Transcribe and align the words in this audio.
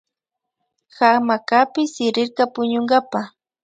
Hamacapi 0.97 1.81
sirirka 1.93 2.43
puñunkapa 2.53 3.21